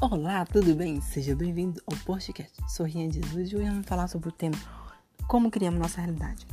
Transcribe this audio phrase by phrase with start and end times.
[0.00, 1.00] Olá, tudo bem?
[1.00, 3.54] Seja bem-vindo ao podcast Sorrinha Jesus.
[3.54, 4.56] Hoje vamos falar sobre o tema
[5.28, 6.46] Como criamos nossa realidade.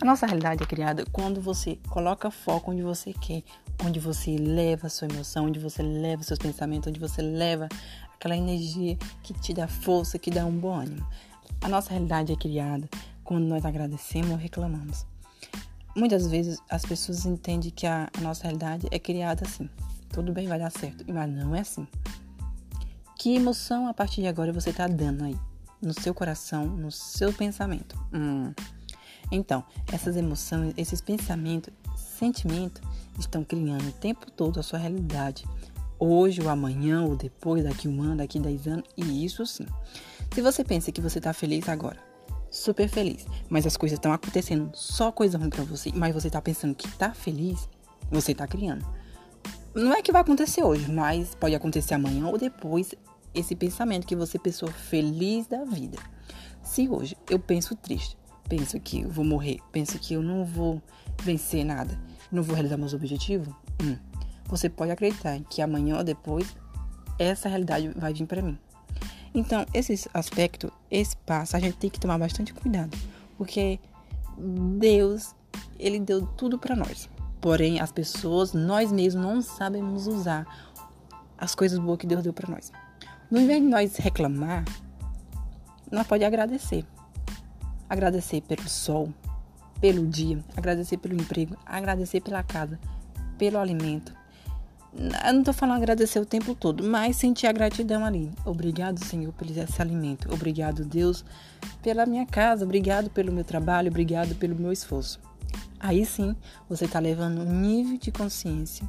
[0.00, 3.42] A nossa realidade é criada quando você coloca foco onde você quer,
[3.84, 7.68] onde você leva sua emoção, onde você leva seus pensamentos, onde você leva
[8.14, 11.04] aquela energia que te dá força, que dá um bom ânimo.
[11.62, 12.86] A nossa realidade é criada
[13.24, 15.06] quando nós agradecemos ou reclamamos.
[15.96, 19.68] Muitas vezes as pessoas entendem que a nossa realidade é criada assim.
[20.10, 21.04] Tudo bem, vai dar certo.
[21.08, 21.88] Mas não é assim.
[23.18, 25.36] Que emoção a partir de agora você está dando aí?
[25.82, 27.98] No seu coração, no seu pensamento.
[28.14, 28.54] Hum.
[29.32, 32.80] Então, essas emoções, esses pensamentos, sentimentos
[33.18, 35.44] estão criando o tempo todo a sua realidade.
[35.98, 39.66] Hoje ou amanhã ou depois, daqui um ano, daqui dez anos, e isso sim.
[40.32, 41.98] Se você pensa que você está feliz agora,
[42.48, 46.40] super feliz, mas as coisas estão acontecendo só coisa ruim para você, mas você está
[46.40, 47.68] pensando que está feliz,
[48.12, 48.86] você está criando.
[49.78, 52.92] Não é que vai acontecer hoje, mas pode acontecer amanhã ou depois
[53.32, 55.96] esse pensamento que você pensou feliz da vida.
[56.64, 58.18] Se hoje eu penso triste,
[58.48, 60.82] penso que eu vou morrer, penso que eu não vou
[61.22, 61.96] vencer nada,
[62.32, 63.96] não vou realizar meus objetivos, hum,
[64.46, 66.56] você pode acreditar que amanhã ou depois
[67.16, 68.58] essa realidade vai vir para mim.
[69.32, 72.98] Então, esse aspecto, esse passo, a gente tem que tomar bastante cuidado,
[73.36, 73.78] porque
[74.76, 75.36] Deus,
[75.78, 77.08] ele deu tudo para nós.
[77.40, 80.46] Porém, as pessoas, nós mesmos não sabemos usar
[81.36, 82.72] as coisas boas que Deus deu para nós.
[83.30, 84.64] No invés de nós reclamar,
[85.90, 86.84] nós pode agradecer.
[87.88, 89.12] Agradecer pelo sol,
[89.80, 92.78] pelo dia, agradecer pelo emprego, agradecer pela casa,
[93.38, 94.12] pelo alimento,
[95.26, 98.32] eu não tô falando agradecer o tempo todo, mas sentir a gratidão ali.
[98.44, 100.32] Obrigado, Senhor, por esse alimento.
[100.32, 101.24] Obrigado, Deus,
[101.82, 102.64] pela minha casa.
[102.64, 103.90] Obrigado pelo meu trabalho.
[103.90, 105.20] Obrigado pelo meu esforço.
[105.80, 106.34] Aí sim,
[106.68, 108.88] você está levando um nível de consciência,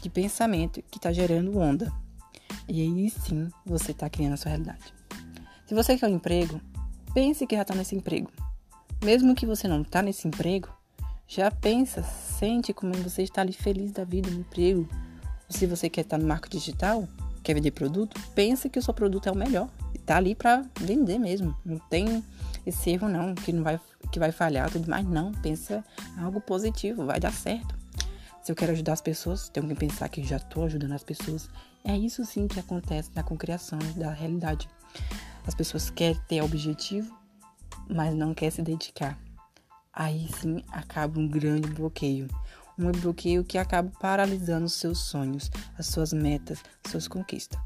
[0.00, 1.92] de pensamento que está gerando onda.
[2.68, 4.94] E aí sim, você está criando a sua realidade.
[5.66, 6.60] Se você quer um emprego,
[7.12, 8.30] pense que já está nesse emprego.
[9.02, 10.68] Mesmo que você não está nesse emprego,
[11.26, 14.88] já pensa, sente como você está ali feliz da vida no emprego
[15.52, 17.08] se você quer estar no marketing digital,
[17.42, 19.68] quer vender produto, pense que o seu produto é o melhor.
[19.94, 21.54] Está ali para vender mesmo.
[21.64, 22.24] Não tem
[22.66, 23.80] esse erro não, que não vai
[24.10, 25.32] que vai falhar tudo mais não.
[25.32, 25.84] Pensa
[26.18, 27.74] algo positivo, vai dar certo.
[28.42, 31.48] Se eu quero ajudar as pessoas, tenho que pensar que já estou ajudando as pessoas.
[31.84, 34.68] É isso sim que acontece na concriação da realidade.
[35.46, 37.16] As pessoas querem ter objetivo,
[37.88, 39.18] mas não querem se dedicar.
[39.92, 42.28] Aí sim acaba um grande bloqueio
[42.78, 47.58] um bloqueio que acaba paralisando os seus sonhos, as suas metas, suas conquistas.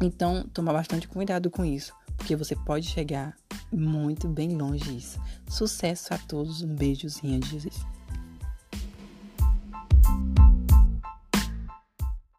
[0.00, 3.36] Então, toma bastante cuidado com isso, porque você pode chegar
[3.72, 5.20] muito bem longe disso.
[5.48, 7.84] Sucesso a todos, um beijozinho Jesus.